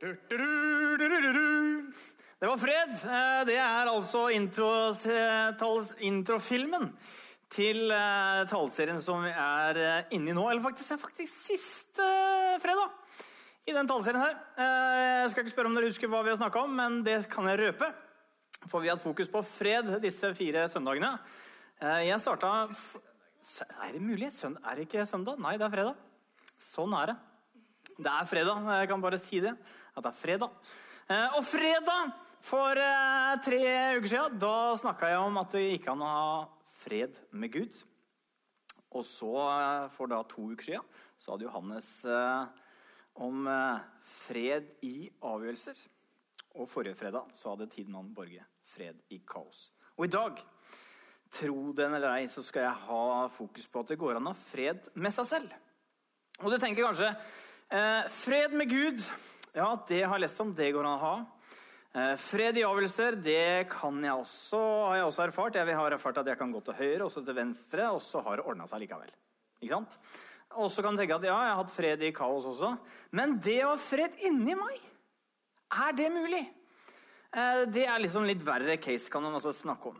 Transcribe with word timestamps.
Du, 0.00 0.12
du, 0.28 0.36
du. 1.32 1.92
Det 2.40 2.46
var 2.50 2.58
fred. 2.60 2.90
Eh, 3.08 3.44
Det 3.48 3.56
er 3.56 3.88
altså 3.88 4.26
tals- 5.56 5.94
introfilmen 6.04 6.90
til 7.48 7.90
eh, 7.94 8.42
taleserien 8.50 9.00
som 9.00 9.22
vi 9.24 9.30
er 9.32 10.04
inni 10.12 10.34
nå. 10.36 10.44
Eller 10.50 10.62
faktisk, 10.64 10.92
er 10.92 11.00
faktisk 11.00 11.46
siste 11.48 12.08
fredag 12.60 12.90
i 13.66 13.72
den 13.74 13.88
taleserien 13.88 14.20
her. 14.20 14.36
Eh, 14.58 15.22
Jeg 15.24 15.30
skal 15.32 15.44
ikke 15.46 15.54
spørre 15.56 15.70
om 15.72 15.78
dere 15.78 15.88
husker 15.88 16.08
hva 16.12 16.20
vi 16.26 16.34
har 16.34 16.40
snakka 16.42 16.64
om, 16.66 16.76
men 16.76 17.00
det 17.06 17.22
kan 17.32 17.48
jeg 17.48 17.60
røpe. 17.64 17.88
For 18.68 18.80
vi 18.82 18.88
har 18.90 18.96
hatt 18.98 19.04
fokus 19.06 19.30
på 19.32 19.42
fred 19.46 19.88
disse 20.02 20.28
fire 20.36 20.66
søndagene. 20.68 21.14
Eh, 21.80 22.04
Jeg 22.10 22.20
starta 22.20 22.68
Er 23.80 23.92
det 23.94 24.02
mulig? 24.02 24.28
Er 24.28 24.74
det 24.76 24.88
ikke 24.88 25.06
søndag? 25.06 25.38
Nei, 25.40 25.56
det 25.56 25.64
er 25.66 25.70
fredag. 25.72 25.96
Sånn 26.60 26.92
er 27.00 27.12
det. 27.12 27.16
Det 27.96 28.10
er 28.12 28.26
fredag. 28.28 28.64
Jeg 28.82 28.88
kan 28.90 29.00
bare 29.00 29.18
si 29.22 29.40
det. 29.40 29.54
At 29.96 30.04
det 30.04 30.12
er 30.12 30.18
fredag. 30.20 30.50
Eh, 31.08 31.36
Og 31.38 31.44
fredag 31.46 32.12
for 32.44 32.76
eh, 32.78 33.34
tre 33.44 33.60
uker 33.96 34.08
siden, 34.10 34.38
da 34.42 34.76
snakka 34.76 35.08
jeg 35.10 35.22
om 35.24 35.38
at 35.40 35.54
det 35.56 35.62
gikk 35.64 35.88
an 35.92 36.04
å 36.04 36.10
ha 36.12 36.32
fred 36.82 37.16
med 37.32 37.54
Gud. 37.54 37.78
Og 38.92 39.04
så, 39.08 39.32
eh, 39.48 39.88
for 39.94 40.12
da 40.12 40.22
to 40.28 40.50
uker 40.52 40.68
siden, 40.68 40.84
så 41.16 41.32
hadde 41.32 41.48
Johannes 41.48 41.90
om 43.16 43.46
fred 44.04 44.66
i 44.84 45.08
avgjørelser. 45.24 45.78
Og 46.60 46.68
forrige 46.68 46.98
fredag 46.98 47.30
så 47.32 47.54
hadde 47.54 47.70
Tidemann 47.72 48.12
Borge 48.12 48.44
fred 48.68 49.00
i 49.10 49.22
kaos. 49.24 49.70
Og 49.96 50.04
i 50.04 50.12
dag, 50.12 50.42
tro 51.32 51.72
den 51.72 51.96
eller 51.96 52.18
ei, 52.18 52.26
så 52.28 52.44
skal 52.44 52.66
jeg 52.66 52.82
ha 52.84 53.28
fokus 53.32 53.66
på 53.72 53.80
at 53.80 53.94
det 53.94 53.98
går 54.00 54.18
an 54.18 54.28
å 54.28 54.34
ha 54.34 54.36
fred 54.36 54.90
med 55.00 55.14
seg 55.16 55.28
selv. 55.30 55.56
Og 56.44 56.52
du 56.52 56.58
tenker 56.60 56.84
kanskje 56.84 57.08
eh, 57.72 58.04
Fred 58.12 58.52
med 58.52 58.68
Gud, 58.68 59.00
ja, 59.56 59.70
det 59.88 60.02
har 60.04 60.18
jeg 60.18 60.26
lest 60.26 60.42
om, 60.44 60.52
det 60.56 60.72
går 60.74 60.84
an 60.84 60.98
å 60.98 61.02
ha. 61.02 61.14
Eh, 61.96 62.14
fred 62.20 62.58
i 62.60 62.64
avgjørelser, 62.66 63.16
det 63.24 63.68
kan 63.72 63.96
jeg 64.04 64.12
også, 64.12 64.58
har 64.90 64.98
jeg 64.98 65.06
også 65.08 65.22
erfart. 65.24 65.56
Jeg 65.56 65.78
har 65.78 65.96
erfart 65.96 66.20
at 66.20 66.28
jeg 66.28 66.40
kan 66.40 66.52
gå 66.52 66.60
til 66.66 66.76
høyre 66.76 67.06
og 67.06 67.14
til 67.16 67.38
venstre, 67.38 67.86
og 67.88 68.02
så 68.04 68.20
har 68.26 68.36
det 68.36 68.44
ordna 68.44 68.66
seg 68.68 68.84
likevel. 68.84 69.14
Ikke 69.62 69.72
sant? 69.72 69.96
Og 70.60 70.68
så 70.72 70.84
kan 70.84 70.92
du 70.92 71.00
tenke 71.00 71.16
at 71.16 71.24
ja, 71.24 71.38
jeg 71.40 71.54
har 71.54 71.62
hatt 71.62 71.72
fred 71.72 72.04
i 72.04 72.12
kaos 72.16 72.44
også. 72.48 72.74
Men 73.16 73.38
det 73.40 73.58
å 73.64 73.72
ha 73.72 73.80
fred 73.80 74.20
inni 74.28 74.56
meg, 74.58 74.84
er 75.86 75.96
det 75.96 76.12
mulig? 76.12 76.44
Eh, 77.32 77.64
det 77.72 77.88
er 77.88 78.04
liksom 78.04 78.28
litt 78.28 78.44
verre 78.44 78.76
case, 78.76 79.08
kan 79.12 79.24
man 79.24 79.40
også 79.40 79.56
snakke 79.56 79.94
om. 79.94 79.98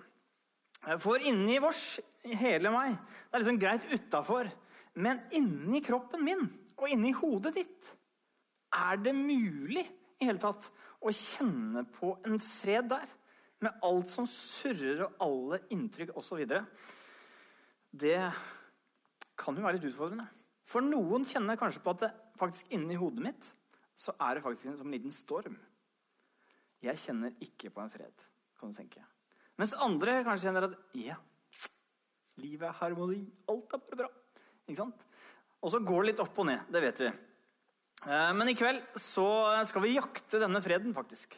Eh, 0.85 1.01
For 1.01 1.25
inni 1.25 1.57
vårs, 1.65 1.99
hele 2.45 2.77
meg, 2.77 2.93
det 2.93 3.39
er 3.39 3.45
liksom 3.45 3.61
greit 3.63 3.89
utafor. 3.93 4.53
Men 5.01 5.25
inni 5.37 5.81
kroppen 5.85 6.25
min 6.25 6.45
og 6.77 6.91
inni 6.93 7.17
hodet 7.17 7.57
ditt, 7.57 7.97
er 8.75 8.99
det 9.03 9.15
mulig 9.17 9.85
i 10.21 10.27
hele 10.29 10.41
tatt 10.43 10.69
å 11.01 11.13
kjenne 11.13 11.85
på 11.93 12.17
en 12.27 12.41
fred 12.43 12.91
der? 12.91 13.07
Med 13.65 13.85
alt 13.87 14.11
som 14.13 14.27
surrer 14.29 15.07
og 15.07 15.23
alle 15.25 15.63
inntrykk 15.73 16.13
osv. 16.19 16.43
Det 17.91 18.19
kan 19.37 19.57
jo 19.57 19.65
være 19.65 19.79
litt 19.79 19.89
utfordrende. 19.91 20.27
For 20.67 20.85
noen 20.85 21.25
kjenner 21.29 21.59
kanskje 21.61 21.83
på 21.85 21.95
at 21.95 22.03
det 22.05 22.13
faktisk 22.37 22.75
inni 22.77 22.99
hodet 22.99 23.25
mitt 23.29 23.53
så 23.97 24.13
er 24.21 24.37
det 24.37 24.45
faktisk 24.45 24.77
som 24.77 24.89
en 24.91 24.93
liten 24.93 25.15
storm. 25.15 25.57
Jeg 26.85 27.01
kjenner 27.01 27.33
ikke 27.41 27.71
på 27.73 27.81
en 27.81 27.93
fred, 27.93 28.25
kan 28.61 28.73
du 28.73 28.77
tenke. 28.77 29.01
Mens 29.57 29.73
andre 29.81 30.19
kanskje 30.27 30.51
kjenner 30.51 30.67
at 30.69 30.77
ja, 31.01 31.17
livet 32.43 32.69
er 32.69 32.77
harmoni, 32.83 33.23
alt 33.49 33.73
er 33.73 33.81
bare 33.87 34.01
bra. 34.03 34.11
Ikke 34.67 34.83
sant? 34.83 35.07
Og 35.65 35.73
så 35.73 35.81
går 35.81 36.03
det 36.03 36.11
litt 36.11 36.23
opp 36.27 36.43
og 36.43 36.49
ned, 36.51 36.69
det 36.73 36.83
vet 36.85 37.01
vi. 37.07 37.13
Eh, 38.07 38.33
Men 38.39 38.49
i 38.49 38.55
kveld 38.55 38.83
så 39.03 39.27
skal 39.67 39.83
vi 39.83 39.97
jakte 39.97 40.39
denne 40.43 40.61
freden, 40.63 40.95
faktisk. 40.95 41.35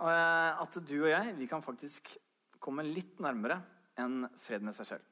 Eh, 0.00 0.60
At 0.60 0.76
du 0.84 0.96
og 1.04 1.10
jeg 1.10 1.34
vi 1.38 1.46
kan 1.48 1.62
faktisk 1.64 2.12
komme 2.60 2.84
litt 2.84 3.18
nærmere 3.20 3.60
en 4.00 4.26
fred 4.36 4.62
med 4.62 4.76
seg 4.76 4.86
selv. 4.94 5.04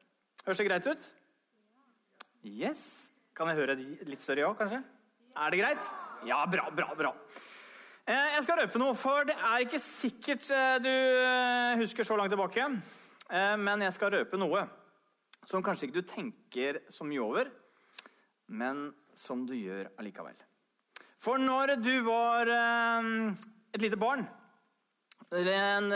Høres 0.44 0.60
det 0.60 0.66
greit 0.69 0.87
ut? 0.88 1.06
Yes. 2.44 3.10
Kan 3.37 3.48
jeg 3.48 3.60
høre 3.62 3.76
et 3.76 4.04
litt 4.09 4.25
større 4.25 4.44
ja, 4.44 4.50
kanskje? 4.56 4.82
Er 5.38 5.50
det 5.54 5.60
greit? 5.60 5.88
Ja, 6.26 6.43
bra, 6.50 6.69
bra, 6.75 6.93
bra. 6.98 7.12
Eh, 8.09 8.34
Jeg 8.37 8.44
skal 8.44 8.60
røpe 8.62 8.81
noe, 8.81 8.94
for 8.97 9.25
det 9.28 9.37
er 9.37 9.64
ikke 9.64 9.81
sikkert 9.81 10.44
du 10.84 10.93
husker 11.81 12.04
så 12.04 12.16
langt 12.16 12.32
tilbake. 12.32 12.64
Men 13.60 13.82
jeg 13.84 13.93
skal 13.93 14.10
røpe 14.14 14.38
noe 14.41 14.62
som 15.44 15.62
kanskje 15.64 15.88
ikke 15.88 16.00
du 16.00 16.06
tenker 16.09 16.78
så 16.88 17.04
mye 17.04 17.20
over, 17.20 17.50
men 18.48 18.94
som 19.12 19.44
du 19.44 19.53
gjør 19.53 19.91
allikevel. 20.00 20.37
For 21.19 21.41
når 21.43 21.77
du 21.83 21.95
var 22.06 22.51
eh, 22.53 23.12
et 23.75 23.83
lite 23.83 23.99
barn, 23.99 24.23
eh, 25.34 25.89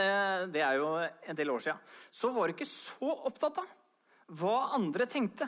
det 0.51 0.63
er 0.65 0.79
jo 0.81 0.93
en 0.99 1.39
del 1.39 1.53
år 1.55 1.63
siden, 1.63 1.83
så 2.11 2.33
var 2.35 2.49
du 2.49 2.57
ikke 2.57 2.69
så 2.69 3.11
opptatt 3.31 3.63
av 3.63 3.71
hva 4.41 4.57
andre 4.79 5.07
tenkte. 5.11 5.47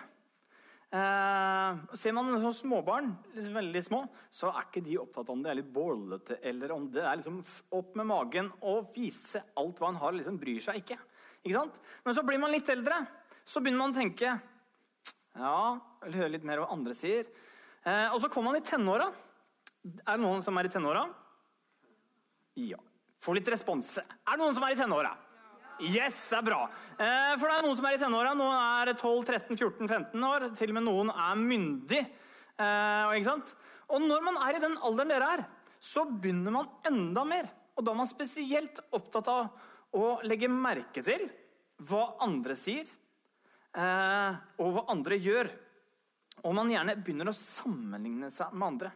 Eh, 0.95 1.79
ser 1.99 2.15
man 2.15 2.31
sånn 2.39 2.55
småbarn, 2.55 3.09
veldig 3.35 3.83
små, 3.83 4.05
så 4.31 4.53
er 4.53 4.69
ikke 4.69 4.85
de 4.87 5.01
opptatt 5.03 5.33
om 5.33 5.43
det 5.43 5.51
er 5.51 5.59
litt 5.59 5.73
bålete, 5.75 6.39
eller 6.47 6.75
om 6.77 6.87
det 6.95 7.03
er 7.03 7.19
liksom 7.19 7.41
opp 7.75 7.97
med 7.99 8.07
magen 8.13 8.53
og 8.63 8.93
vise 8.95 9.43
alt 9.59 9.83
hva 9.83 9.91
en 9.91 9.99
har, 9.99 10.15
liksom 10.15 10.39
bryr 10.39 10.63
seg 10.63 10.79
ikke. 10.85 11.01
ikke 11.43 11.57
sant? 11.57 11.81
Men 12.05 12.15
så 12.15 12.23
blir 12.27 12.39
man 12.43 12.55
litt 12.55 12.71
eldre, 12.71 13.01
så 13.43 13.59
begynner 13.59 13.83
man 13.83 13.97
å 13.97 13.99
tenke 13.99 14.37
ja, 15.35 15.59
eller 16.05 16.21
høre 16.21 16.35
litt 16.37 16.47
mer 16.47 16.63
hva 16.63 16.71
andre 16.71 16.95
sier. 16.95 17.27
Eh, 17.83 18.15
og 18.15 18.21
så 18.23 18.31
kommer 18.31 18.53
man 18.53 18.63
i 18.63 18.67
tenåra. 18.67 19.09
Er 19.85 20.17
det 20.17 20.23
noen 20.25 20.43
som 20.45 20.57
er 20.57 20.69
i 20.69 20.73
tenåra? 20.73 21.05
Ja. 22.57 22.81
Få 23.21 23.35
litt 23.37 23.49
respons. 23.53 23.99
Er 24.01 24.37
det 24.37 24.41
noen 24.41 24.57
som 24.57 24.65
er 24.65 24.75
i 24.75 24.79
tenåra? 24.79 25.13
Yes, 25.83 26.17
det 26.31 26.39
er 26.39 26.47
bra. 26.47 26.61
Eh, 26.95 27.35
for 27.41 27.51
det 27.51 27.57
er 27.57 27.67
noen 27.67 27.77
som 27.77 27.89
er 27.89 27.97
i 27.97 28.01
tenåra. 28.01 28.33
Noen 28.39 28.55
er 28.55 28.93
12-13-14-15 28.95 30.27
år. 30.29 30.49
Til 30.57 30.73
og 30.73 30.79
med 30.79 30.87
noen 30.87 31.13
er 31.13 31.41
myndig. 31.41 32.01
Eh? 32.55 33.31
Og 33.93 34.01
når 34.01 34.25
man 34.25 34.41
er 34.47 34.57
i 34.57 34.63
den 34.63 34.79
alderen 34.87 35.13
dere 35.13 35.31
er, 35.37 35.45
så 35.83 36.07
begynner 36.09 36.55
man 36.55 36.71
enda 36.89 37.27
mer. 37.29 37.51
Og 37.75 37.85
da 37.85 37.93
er 37.93 38.01
man 38.01 38.09
spesielt 38.09 38.81
opptatt 38.95 39.29
av 39.29 39.51
å 39.95 40.07
legge 40.27 40.49
merke 40.51 41.03
til 41.05 41.27
hva 41.85 42.05
andre 42.23 42.55
sier, 42.59 42.87
eh, 43.75 44.43
og 44.63 44.77
hva 44.77 44.87
andre 44.95 45.19
gjør. 45.19 45.51
Og 46.45 46.55
man 46.57 46.71
gjerne 46.71 46.97
begynner 47.01 47.31
å 47.31 47.37
sammenligne 47.37 48.31
seg 48.33 48.55
med 48.55 48.69
andre. 48.73 48.95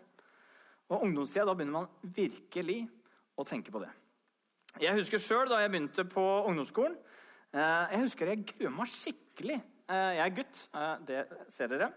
Og 0.88 1.03
ungdomstida, 1.04 1.44
da 1.44 1.54
begynner 1.56 1.82
man 1.82 2.12
virkelig 2.16 2.82
å 3.38 3.44
tenke 3.47 3.72
på 3.72 3.82
det. 3.82 3.91
Jeg 4.81 4.97
husker 4.97 5.21
sjøl 5.21 5.50
da 5.50 5.60
jeg 5.62 5.72
begynte 5.72 6.04
på 6.09 6.25
ungdomsskolen. 6.49 6.97
eh, 7.53 7.87
Jeg 7.93 8.00
husker 8.04 8.26
jeg 8.28 8.47
grua 8.47 8.71
meg 8.71 8.87
skikkelig. 8.87 9.60
Eh, 9.88 10.15
Jeg 10.16 10.25
er 10.25 10.37
gutt, 10.37 10.69
eh, 10.75 10.97
det 11.04 11.28
ser 11.48 11.69
dere. 11.69 11.93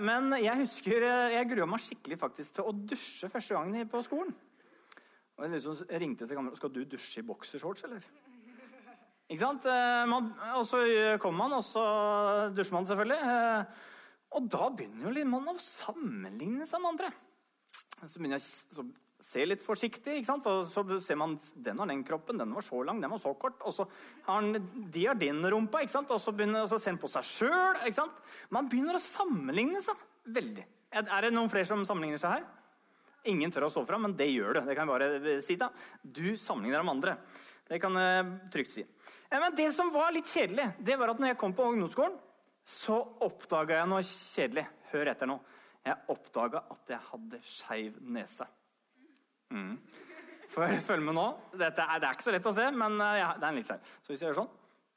Men 0.00 0.30
jeg 0.40 0.56
husker 0.56 1.02
jeg 1.32 1.48
grua 1.50 1.66
meg 1.66 1.80
skikkelig 1.80 2.16
faktisk 2.18 2.54
til 2.54 2.64
å 2.64 2.72
dusje 2.72 3.28
første 3.28 3.52
gangen 3.54 3.88
på 3.88 4.02
skolen. 4.02 4.34
Og 5.36 5.44
jeg 5.44 5.50
liksom 5.52 5.86
ringte 6.00 6.26
til 6.26 6.34
kameraet 6.34 6.56
skal 6.56 6.70
du 6.72 6.84
dusje 6.86 7.20
i 7.20 7.26
boksershorts, 7.26 7.84
eller? 7.84 8.00
Ikke 9.28 9.38
sant? 9.38 9.64
Man, 10.08 10.32
og 10.54 10.64
så 10.64 10.80
kommer 11.20 11.36
man, 11.36 11.52
og 11.58 11.62
så 11.62 11.84
dusjer 12.56 12.72
man 12.72 12.86
selvfølgelig. 12.86 13.66
Og 14.32 14.48
da 14.48 14.70
begynner 14.70 15.12
jo 15.12 15.24
man 15.28 15.52
å 15.52 15.58
sammenligne 15.60 16.64
seg 16.64 16.80
med 16.80 16.94
andre. 16.94 17.12
Så 17.96 18.20
begynner 18.20 18.38
jeg 18.38 18.80
å 18.80 18.86
se 19.26 19.44
litt 19.46 19.62
forsiktig, 19.64 20.18
ikke 20.18 20.28
sant? 20.28 20.46
og 20.50 20.66
så 20.68 20.82
ser 21.00 21.16
man 21.18 21.38
den 21.64 21.80
har 21.80 21.88
den 21.88 22.02
kroppen, 22.06 22.38
den 22.40 22.52
var 22.52 22.64
så 22.64 22.82
lang, 22.84 23.00
den 23.00 23.12
var 23.12 23.22
så 23.22 23.32
kort. 23.40 23.56
Og 23.64 23.72
så 23.74 23.86
har 24.26 24.42
han, 24.42 24.68
de 24.92 25.06
har 25.06 25.16
den 25.18 25.40
rumpa, 25.52 25.80
ikke 25.82 25.94
sant? 25.94 26.12
og 26.12 26.20
så, 26.22 26.34
begynner, 26.36 26.66
han 26.66 26.70
ser 26.76 26.92
han 26.92 27.00
på 27.00 27.10
seg 27.10 27.30
sjøl. 27.30 28.12
Man 28.54 28.68
begynner 28.72 28.98
å 28.98 29.02
sammenligne 29.02 29.82
seg 29.84 30.04
veldig. 30.36 30.66
Er 30.96 31.26
det 31.26 31.32
noen 31.34 31.50
flere 31.52 31.68
som 31.68 31.82
sammenligner 31.88 32.20
seg 32.20 32.36
her? 32.36 32.46
Ingen 33.26 33.50
tør 33.50 33.66
å 33.66 33.72
stå 33.72 33.82
fram, 33.88 34.04
men 34.06 34.14
det 34.18 34.28
gjør 34.30 34.54
du. 34.54 34.60
Det 34.68 34.76
kan 34.78 34.86
jeg 34.86 34.92
bare 34.92 35.40
si 35.42 35.56
da. 35.58 35.72
Du 36.02 36.36
sammenligner 36.38 36.78
deg 36.78 36.86
med 36.86 36.94
andre. 36.98 37.16
Det 37.66 37.80
kan 37.82 37.98
jeg 37.98 38.28
trygt 38.54 38.74
si. 38.76 38.84
Eh, 39.26 39.40
Men 39.40 39.54
det 39.58 39.66
som 39.74 39.90
var 39.94 40.12
litt 40.14 40.30
kjedelig, 40.30 40.68
det 40.78 40.94
var 41.00 41.10
at 41.10 41.18
når 41.22 41.32
jeg 41.32 41.40
kom 41.40 41.56
på 41.56 41.66
ungdomsskolen, 41.72 42.14
så 42.66 43.00
oppdaga 43.26 43.80
jeg 43.80 43.90
noe 43.90 44.06
kjedelig. 44.06 44.66
Hør 44.92 45.10
etter 45.10 45.26
nå. 45.30 45.40
Jeg 45.86 46.02
oppdaga 46.12 46.64
at 46.74 46.90
jeg 46.90 47.02
hadde 47.12 47.40
skeiv 47.46 47.98
nese. 48.02 48.46
Mm. 49.54 49.76
For 50.50 50.78
følg 50.86 51.04
med 51.06 51.16
nå. 51.18 51.26
Dette 51.54 51.84
er, 51.84 52.00
det 52.02 52.08
er 52.08 52.16
ikke 52.16 52.26
så 52.26 52.34
lett 52.34 52.48
å 52.50 52.54
se, 52.54 52.68
men 52.74 52.96
eh, 53.02 53.18
ja, 53.20 53.32
det 53.38 53.46
er 53.46 53.52
en 53.52 53.60
litt 53.60 53.68
skeiv. 53.70 53.90
Så 54.02 54.12
hvis 54.12 54.22
jeg 54.22 54.30
gjør 54.30 54.40
sånn, 54.42 54.54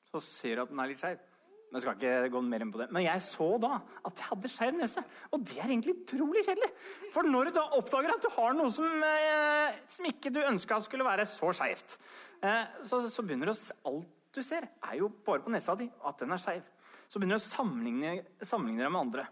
så 0.10 0.22
ser 0.26 0.58
du 0.58 0.64
at 0.64 0.72
den 0.74 0.82
er 0.82 0.92
litt 0.92 1.02
skeiv. 1.02 1.26
Men 1.70 1.78
jeg 1.78 1.86
skal 1.86 1.98
ikke 2.00 2.30
gå 2.34 2.40
mer 2.50 2.64
inn 2.66 2.72
på 2.74 2.80
det. 2.82 2.88
Men 2.96 3.06
jeg 3.06 3.22
så 3.22 3.48
da 3.62 3.76
at 3.78 4.22
jeg 4.22 4.28
hadde 4.32 4.50
skeiv 4.50 4.78
nese. 4.80 5.04
Og 5.30 5.44
det 5.46 5.60
er 5.60 5.68
egentlig 5.68 6.00
utrolig 6.00 6.42
kjedelig. 6.48 6.70
For 7.14 7.30
når 7.30 7.50
du 7.50 7.60
da 7.60 7.66
oppdager 7.78 8.16
at 8.16 8.26
du 8.26 8.30
har 8.34 8.56
noe 8.58 8.74
som, 8.74 9.04
eh, 9.06 9.78
som 9.94 10.08
ikke 10.10 10.34
du 10.34 10.42
ønska 10.42 10.80
skulle 10.82 11.06
være 11.06 11.28
så 11.30 11.52
skeivt, 11.60 12.00
eh, 12.42 12.64
så, 12.82 13.04
så 13.06 13.26
begynner 13.26 13.52
du 13.52 13.54
å 13.54 13.60
se 13.60 13.78
Alt 13.90 14.16
du 14.34 14.44
ser, 14.46 14.66
er 14.86 14.98
jo 15.00 15.08
bare 15.26 15.42
på 15.42 15.50
nesa 15.54 15.74
di, 15.78 15.88
at 16.06 16.22
den 16.22 16.34
er 16.34 16.42
skeiv. 16.42 16.66
Så 17.10 17.18
begynner 17.18 17.38
du 17.38 17.42
å 17.42 17.46
sammenligne, 17.46 18.12
sammenligne 18.46 18.86
deg 18.86 18.92
med 18.94 19.02
andre. 19.02 19.26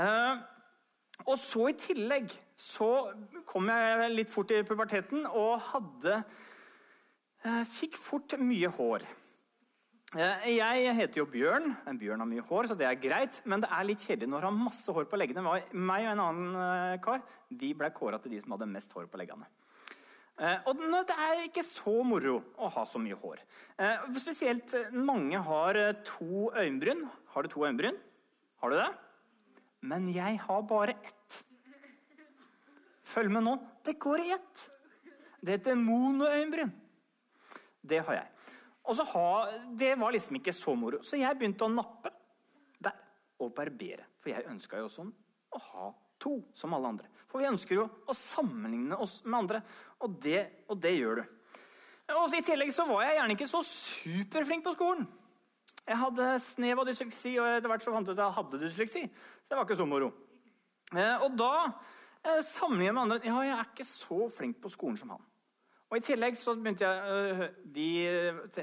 Eh, 0.00 0.44
og 1.22 1.36
så 1.38 1.68
i 1.70 1.76
tillegg 1.78 2.32
så 2.58 2.88
kom 3.46 3.68
jeg 3.70 4.14
litt 4.14 4.30
fort 4.30 4.50
i 4.54 4.62
puberteten 4.66 5.26
og 5.30 5.62
hadde 5.70 6.16
eh, 6.18 7.62
Fikk 7.70 7.98
fort 8.00 8.34
mye 8.40 8.70
hår. 8.74 9.04
Eh, 10.14 10.48
jeg 10.56 10.94
heter 10.98 11.22
jo 11.22 11.28
Bjørn. 11.30 11.70
En 11.90 12.00
bjørn 12.00 12.24
har 12.24 12.30
mye 12.30 12.44
hår, 12.48 12.70
så 12.70 12.78
det 12.78 12.88
er 12.88 13.00
greit. 13.00 13.40
Men 13.46 13.62
det 13.62 13.70
er 13.70 13.86
litt 13.86 14.02
kjedelig 14.02 14.30
når 14.30 14.42
du 14.42 14.48
har 14.50 14.56
masse 14.58 14.94
hår 14.96 15.06
på 15.10 15.20
leggene. 15.20 15.44
Meg 15.72 16.08
og 16.08 16.12
en 16.12 16.24
annen 16.26 16.62
eh, 16.64 16.96
kar 17.04 17.22
vi 17.54 17.70
ble 17.78 17.92
kåra 17.94 18.18
til 18.22 18.34
de 18.34 18.42
som 18.42 18.56
hadde 18.56 18.70
mest 18.72 18.94
hår 18.96 19.06
på 19.10 19.20
leggene. 19.22 19.46
Og 20.66 20.80
det 21.06 21.14
er 21.14 21.44
ikke 21.44 21.62
så 21.62 21.92
moro 22.02 22.40
å 22.58 22.66
ha 22.74 22.82
så 22.90 22.98
mye 22.98 23.14
hår. 23.14 23.38
Spesielt 24.18 24.72
mange 24.90 25.38
har 25.46 25.78
to 26.02 26.48
øyenbryn. 26.50 27.04
Har 27.30 27.46
du 27.46 27.52
to 27.52 27.62
øyenbryn? 27.62 28.00
Har 28.58 28.74
du 28.74 28.74
det? 28.80 28.88
Men 29.84 30.06
jeg 30.12 30.38
har 30.40 30.62
bare 30.68 30.96
ett. 30.96 31.40
Følg 33.04 33.32
med 33.32 33.44
nå. 33.44 33.58
Det 33.84 33.98
går 34.00 34.22
i 34.22 34.30
ett. 34.32 34.62
Det 35.44 35.58
heter 35.58 35.76
monoøyenbryn. 35.76 36.72
Det 37.84 38.00
har 38.06 38.16
jeg. 38.16 38.30
Og 38.88 38.96
så 38.96 39.04
ha, 39.12 39.28
Det 39.76 39.94
var 40.00 40.12
liksom 40.12 40.38
ikke 40.40 40.52
så 40.56 40.74
moro, 40.76 41.02
så 41.04 41.20
jeg 41.20 41.36
begynte 41.36 41.66
å 41.66 41.72
nappe 41.72 42.12
der 42.80 42.96
og 43.40 43.52
barbere. 43.56 44.08
For 44.20 44.32
jeg 44.32 44.48
ønska 44.48 44.80
jo 44.80 44.88
sånn 44.92 45.12
å 45.52 45.60
ha 45.68 45.90
to, 46.20 46.38
som 46.56 46.72
alle 46.76 46.94
andre. 46.94 47.10
For 47.28 47.42
vi 47.42 47.48
ønsker 47.50 47.76
jo 47.76 47.84
å 47.84 48.16
sammenligne 48.16 48.96
oss 48.96 49.18
med 49.26 49.38
andre, 49.42 49.60
og 50.00 50.16
det, 50.24 50.46
og 50.68 50.80
det 50.80 50.94
gjør 50.96 51.20
du. 51.20 51.24
Og 52.14 52.36
I 52.36 52.44
tillegg 52.44 52.72
så 52.72 52.84
var 52.88 53.04
jeg 53.04 53.18
gjerne 53.18 53.36
ikke 53.36 53.48
så 53.48 53.60
superflink 53.64 54.64
på 54.64 54.74
skolen. 54.76 55.06
Jeg 55.84 56.00
hadde 56.00 56.28
snev 56.40 56.80
av 56.80 56.88
dysleksi, 56.88 57.34
og 57.42 57.48
etter 57.58 57.68
hvert 57.68 57.84
så 57.84 57.92
fant 57.92 58.08
jeg 58.08 58.16
ut 58.16 58.20
at 58.20 58.24
jeg 58.24 58.36
hadde 58.38 58.62
dysleksi. 58.62 59.02
Så 59.44 59.50
det 59.50 59.58
var 59.58 59.66
ikke 59.68 59.80
så 59.82 59.88
moro. 59.88 60.08
Eh, 60.94 61.24
og 61.26 61.36
da 61.36 61.52
sammenlignet 62.44 62.88
jeg 62.88 62.94
med 62.96 63.02
andre 63.02 63.20
Ja, 63.26 63.40
jeg 63.44 63.56
er 63.58 63.68
ikke 63.68 63.84
så 63.88 64.28
flink 64.32 64.62
på 64.62 64.72
skolen 64.72 64.96
som 64.96 65.12
han. 65.12 65.24
Og 65.92 66.00
I 66.00 66.02
tillegg 66.02 66.34
så 66.34 66.56
begynte 66.58 66.88
jeg 66.88 67.26
eh, 67.38 67.42
de, 67.76 67.88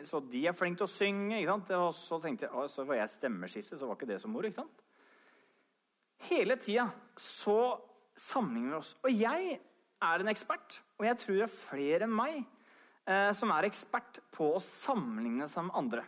Så 0.08 0.19
de 0.31 0.42
er 0.50 0.56
flinke 0.58 0.81
til 0.81 0.88
å 0.88 0.92
synge. 0.92 1.38
ikke 1.38 1.54
sant? 1.54 1.74
Og 1.78 1.94
så 1.96 2.18
tenkte 2.24 2.48
jeg, 2.48 2.72
så 2.74 2.86
var 2.88 2.98
jeg 3.00 3.13
stemmeskiftet, 3.13 3.80
så 3.80 3.88
var 3.88 4.00
ikke 4.00 4.10
det 4.10 4.18
så 4.24 4.31
moro. 4.31 4.50
ikke 4.50 4.63
sant? 4.63 4.81
Hele 6.28 6.58
tida 6.60 6.90
så 7.18 7.78
sammenligner 8.18 8.75
vi 8.75 8.80
oss. 8.81 8.96
Og 9.06 9.13
jeg 9.16 9.60
er 10.02 10.24
en 10.24 10.31
ekspert, 10.31 10.81
og 11.00 11.06
jeg 11.08 11.19
tror 11.22 11.38
det 11.38 11.46
er 11.46 11.54
flere 11.54 12.08
enn 12.08 12.18
meg 12.18 12.42
eh, 12.42 13.31
som 13.38 13.54
er 13.54 13.69
ekspert 13.69 14.19
på 14.34 14.52
å 14.58 14.63
sammenligne 14.66 15.48
seg 15.50 15.69
med 15.69 15.78
andre. 15.78 16.04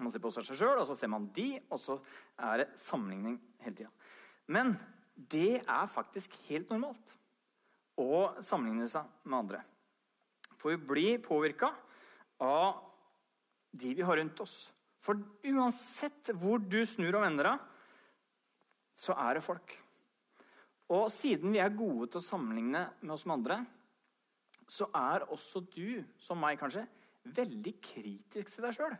Man 0.00 0.12
ser 0.12 0.22
på 0.24 0.32
seg 0.32 0.48
sjøl, 0.48 0.80
og 0.80 0.86
så 0.88 0.96
ser 0.96 1.10
man 1.12 1.28
de, 1.36 1.52
og 1.68 1.80
så 1.80 1.98
er 2.40 2.62
det 2.62 2.68
sammenligning 2.80 3.36
hele 3.64 3.76
tida. 3.76 3.90
Men 4.50 4.74
det 5.14 5.60
er 5.60 5.90
faktisk 5.92 6.36
helt 6.48 6.70
normalt 6.72 7.14
å 8.00 8.40
sammenligne 8.44 8.88
seg 8.88 9.06
med 9.26 9.38
andre. 9.42 9.60
For 10.60 10.72
vi 10.72 10.88
blir 10.90 11.20
påvirka 11.24 11.72
av 12.40 12.80
de 13.70 13.92
vi 13.94 14.04
har 14.06 14.18
rundt 14.18 14.40
oss. 14.42 14.70
For 15.00 15.20
uansett 15.48 16.32
hvor 16.40 16.60
du 16.60 16.80
snur 16.88 17.14
og 17.16 17.24
vender 17.24 17.52
deg, 17.52 17.68
så 19.00 19.16
er 19.16 19.38
det 19.38 19.44
folk. 19.44 19.76
Og 20.90 21.06
siden 21.12 21.54
vi 21.54 21.60
er 21.62 21.76
gode 21.76 22.10
til 22.10 22.20
å 22.20 22.24
sammenligne 22.24 22.82
med 23.00 23.14
oss 23.14 23.24
med 23.28 23.38
andre, 23.38 23.60
så 24.70 24.88
er 24.94 25.26
også 25.30 25.62
du, 25.72 26.02
som 26.22 26.38
meg 26.40 26.58
kanskje, 26.60 26.84
veldig 27.36 27.72
kritisk 27.82 28.52
til 28.54 28.66
deg 28.66 28.76
sjøl. 28.76 28.96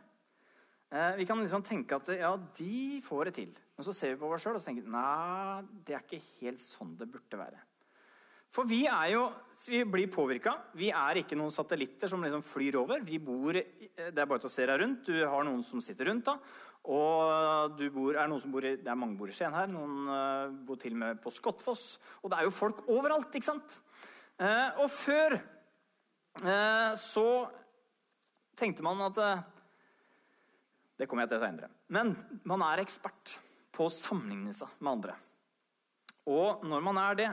Eh, 0.91 1.15
vi 1.21 1.25
kan 1.25 1.39
liksom 1.39 1.63
tenke 1.63 1.95
at 1.95 2.09
ja, 2.19 2.35
de 2.35 3.01
får 3.05 3.29
det 3.29 3.35
til. 3.39 3.51
Men 3.77 3.87
så 3.87 3.93
ser 3.95 4.13
vi 4.13 4.21
på 4.21 4.31
oss 4.31 4.43
sjøl 4.43 4.57
og 4.59 4.63
tenker 4.63 4.89
nei, 4.91 5.61
det 5.87 5.95
er 5.95 6.03
ikke 6.03 6.23
helt 6.41 6.63
sånn 6.63 6.97
det 6.99 7.07
burde 7.11 7.39
være. 7.39 7.61
For 8.51 8.67
vi 8.67 8.81
er 8.91 9.13
jo, 9.13 9.21
vi 9.71 9.79
blir 9.87 10.09
påvirka. 10.11 10.57
Vi 10.75 10.89
er 10.91 11.21
ikke 11.21 11.37
noen 11.39 11.53
satellitter 11.55 12.11
som 12.11 12.23
liksom 12.25 12.43
flyr 12.43 12.75
over. 12.81 13.05
Vi 13.07 13.21
bor, 13.23 13.55
Det 13.55 14.11
er 14.11 14.27
bare 14.27 14.43
til 14.43 14.49
å 14.49 14.51
se 14.51 14.65
deg 14.67 14.81
rundt. 14.81 15.07
Du 15.07 15.15
har 15.23 15.47
noen 15.47 15.63
som 15.63 15.79
sitter 15.79 16.11
rundt. 16.11 16.25
da, 16.25 16.35
og 16.83 17.79
bor, 17.93 18.17
er 18.17 18.27
bor 18.51 18.65
i, 18.65 18.75
Det 18.75 18.91
er 18.91 18.99
mange 18.99 19.15
bor 19.15 19.29
i 19.29 19.31
Skien 19.31 19.55
her. 19.55 19.71
Noen 19.71 20.09
uh, 20.09 20.51
bor 20.67 20.75
til 20.75 20.97
og 20.97 20.99
med 20.99 21.21
på 21.23 21.31
Skottfoss. 21.31 22.01
Og 22.23 22.29
det 22.29 22.39
er 22.39 22.43
jo 22.43 22.51
folk 22.51 22.83
overalt, 22.89 23.31
ikke 23.31 23.53
sant? 23.53 23.79
Eh, 24.41 24.81
og 24.81 24.89
før 24.89 25.35
eh, 25.37 26.91
så 26.97 27.25
tenkte 28.57 28.83
man 28.83 29.03
at 29.05 29.19
det 31.01 31.07
kommer 31.09 31.25
jeg 31.25 31.33
til 31.33 31.41
seinere. 31.41 31.71
Men 31.89 32.13
man 32.45 32.61
er 32.61 32.83
ekspert 32.83 33.39
på 33.73 33.87
å 33.87 33.93
sammenligne 33.93 34.53
seg 34.53 34.69
med 34.79 34.91
andre. 34.93 35.15
Og 36.29 36.61
når 36.69 36.83
man 36.85 36.99
er 37.01 37.17
det, 37.17 37.29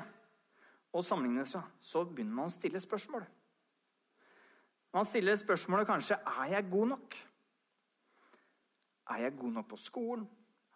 og 0.96 1.04
sammenligner 1.04 1.44
seg, 1.44 1.66
så 1.84 2.06
begynner 2.08 2.38
man 2.38 2.48
å 2.48 2.54
stille 2.54 2.80
spørsmål. 2.80 3.26
Man 4.96 5.04
stiller 5.04 5.36
spørsmålet 5.36 5.88
kanskje 5.90 6.16
er 6.16 6.54
jeg 6.54 6.70
god 6.72 6.94
nok. 6.94 7.16
Er 9.12 9.26
jeg 9.26 9.36
god 9.36 9.58
nok 9.58 9.68
på 9.68 9.80
skolen? 9.80 10.24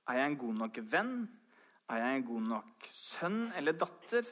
Er 0.08 0.20
jeg 0.20 0.30
en 0.30 0.38
god 0.44 0.60
nok 0.60 0.80
venn? 0.92 1.16
Er 1.88 2.02
jeg 2.02 2.18
en 2.18 2.26
god 2.28 2.48
nok 2.50 2.88
sønn 2.92 3.40
eller 3.56 3.76
datter? 3.80 4.28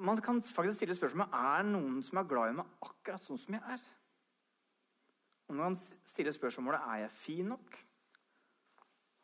Man 0.00 0.22
kan 0.22 0.38
faktisk 0.42 0.78
stille 0.78 0.96
spørsmålet 0.96 1.34
er 1.36 1.66
noen 1.66 1.98
som 2.06 2.22
er 2.22 2.30
glad 2.30 2.52
i 2.52 2.60
meg 2.60 2.86
akkurat 2.86 3.26
sånn 3.26 3.40
som 3.40 3.58
jeg 3.58 3.74
er. 3.74 3.82
Og 5.50 5.56
når 5.58 5.66
han 5.66 5.78
stiller 6.06 6.34
spørsmålet 6.34 6.84
er 6.86 7.00
jeg 7.02 7.10
fin 7.10 7.48
nok, 7.50 7.78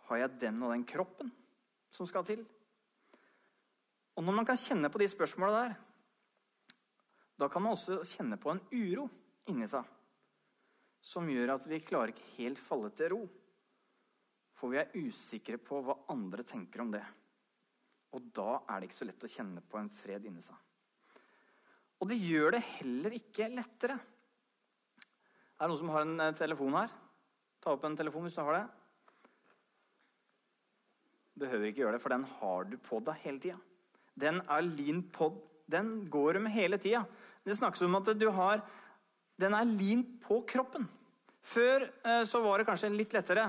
har 0.09 0.23
jeg 0.25 0.39
den 0.43 0.63
og 0.67 0.73
den 0.75 0.83
kroppen 0.87 1.31
som 1.95 2.07
skal 2.11 2.27
til? 2.27 2.41
Og 4.19 4.25
når 4.27 4.35
man 4.35 4.49
kan 4.49 4.59
kjenne 4.59 4.91
på 4.91 4.99
de 4.99 5.07
spørsmåla 5.13 5.61
der, 5.61 5.77
da 7.39 7.49
kan 7.53 7.63
man 7.63 7.77
også 7.77 8.01
kjenne 8.03 8.41
på 8.43 8.51
en 8.51 8.63
uro 8.73 9.07
inni 9.53 9.69
seg 9.71 9.87
som 11.07 11.29
gjør 11.31 11.53
at 11.55 11.69
vi 11.71 11.79
klarer 11.85 12.11
ikke 12.11 12.33
helt 12.41 12.59
falle 12.59 12.91
til 12.97 13.13
ro. 13.13 13.21
For 14.57 14.73
vi 14.73 14.81
er 14.81 14.95
usikre 14.99 15.61
på 15.63 15.79
hva 15.85 15.95
andre 16.11 16.43
tenker 16.49 16.83
om 16.83 16.91
det. 16.91 17.05
Og 18.17 18.33
da 18.35 18.65
er 18.65 18.81
det 18.81 18.89
ikke 18.89 18.99
så 18.99 19.07
lett 19.07 19.29
å 19.29 19.31
kjenne 19.31 19.63
på 19.63 19.79
en 19.79 19.93
fred 19.95 20.27
inni 20.27 20.43
seg. 20.43 20.59
Og 22.03 22.11
det 22.11 22.19
gjør 22.19 22.57
det 22.57 22.65
heller 22.81 23.15
ikke 23.21 23.53
lettere 23.53 24.01
er 25.57 25.65
det 25.65 25.73
noen 25.73 25.81
som 25.81 25.93
har 25.95 26.05
en 26.05 26.19
eh, 26.21 26.35
telefon 26.37 26.75
her? 26.77 26.91
Ta 27.65 27.73
opp 27.73 27.85
en 27.89 27.97
telefon 27.97 28.27
hvis 28.27 28.35
du 28.37 28.43
har 28.45 28.59
det. 28.59 28.65
Behøver 31.41 31.71
ikke 31.71 31.83
gjøre 31.83 31.97
det, 31.97 32.03
for 32.03 32.13
den 32.13 32.27
har 32.39 32.67
du 32.69 32.77
på 32.81 33.01
deg 33.05 33.23
hele 33.23 33.41
tida. 33.41 33.57
Den 34.17 34.43
er 34.45 34.65
lean 34.69 35.03
på 35.13 35.33
Den 35.67 36.07
går 36.09 36.37
du 36.37 36.41
med 36.45 36.53
hele 36.55 36.79
tida. 36.79 37.03
Det 37.43 37.57
snakkes 37.59 37.83
om 37.83 37.97
at 37.99 38.13
du 38.15 38.29
har 38.31 38.63
Den 39.41 39.53
er 39.57 39.67
lean 39.69 40.05
på 40.23 40.43
kroppen. 40.49 40.87
Før 41.41 41.89
eh, 42.05 42.23
så 42.29 42.43
var 42.45 42.59
det 42.61 42.69
kanskje 42.69 42.93
litt 42.93 43.17
lettere. 43.17 43.49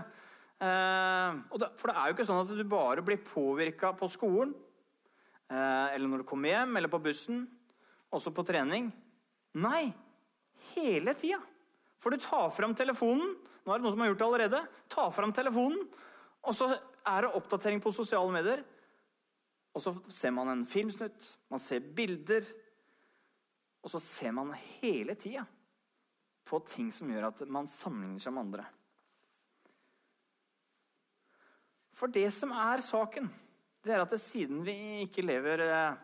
Eh, 0.58 1.38
for 1.52 1.92
det 1.92 1.96
er 1.96 2.08
jo 2.08 2.16
ikke 2.16 2.28
sånn 2.28 2.42
at 2.46 2.56
du 2.56 2.64
bare 2.68 3.04
blir 3.04 3.20
påvirka 3.24 3.92
på 3.98 4.10
skolen, 4.12 4.56
eller 5.48 6.10
når 6.12 6.26
du 6.26 6.28
kommer 6.28 6.52
hjem, 6.52 6.74
eller 6.76 6.92
på 6.92 7.00
bussen, 7.00 7.46
også 8.12 8.34
på 8.36 8.44
trening. 8.44 8.90
Nei, 9.64 9.86
hele 10.74 11.14
tida. 11.16 11.40
For 11.98 12.14
du 12.14 12.22
tar 12.22 12.50
fram 12.54 12.76
telefonen. 12.78 13.36
Nå 13.66 13.74
er 13.74 13.80
det 13.80 13.86
noen 13.86 13.96
som 13.96 14.04
har 14.04 14.12
gjort 14.12 14.22
det 14.22 14.28
allerede. 14.28 14.62
Ta 14.92 15.08
fram 15.12 15.34
telefonen, 15.36 15.82
og 16.48 16.56
så 16.56 16.70
er 16.72 17.26
det 17.26 17.36
oppdatering 17.36 17.82
på 17.84 17.92
sosiale 17.96 18.32
medier. 18.32 18.64
Og 19.76 19.84
så 19.84 19.94
ser 20.10 20.32
man 20.34 20.50
en 20.52 20.64
filmsnutt, 20.66 21.26
man 21.52 21.62
ser 21.62 21.84
bilder. 21.98 22.48
Og 23.84 23.92
så 23.94 24.02
ser 24.04 24.34
man 24.36 24.56
hele 24.80 25.16
tida 25.20 25.44
på 26.48 26.60
ting 26.68 26.90
som 26.96 27.12
gjør 27.12 27.28
at 27.30 27.44
man 27.52 27.68
sammenligner 27.70 28.24
seg 28.24 28.34
med 28.36 28.46
andre. 28.46 28.66
For 31.98 32.14
det 32.14 32.28
som 32.34 32.54
er 32.56 32.84
saken, 32.86 33.28
det 33.84 33.94
er 33.94 34.04
at 34.04 34.14
det, 34.14 34.20
siden 34.22 34.62
vi 34.66 34.78
ikke 35.06 35.26
lever 35.26 35.64
eh, 35.66 35.98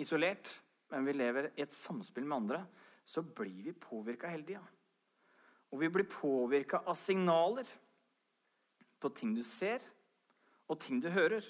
isolert, 0.00 0.48
men 0.92 1.06
vi 1.06 1.14
lever 1.16 1.50
i 1.54 1.64
et 1.64 1.74
samspill 1.74 2.26
med 2.26 2.38
andre, 2.42 2.62
så 3.04 3.22
blir 3.22 3.68
vi 3.68 3.74
påvirka 3.76 4.30
hele 4.32 4.46
tida. 4.48 4.62
Og 5.74 5.80
vi 5.82 5.90
blir 5.90 6.06
påvirka 6.06 6.84
av 6.86 6.94
signaler 6.94 7.66
på 9.02 9.10
ting 9.10 9.32
du 9.34 9.42
ser, 9.42 9.82
og 10.70 10.78
ting 10.80 11.00
du 11.02 11.08
hører. 11.10 11.42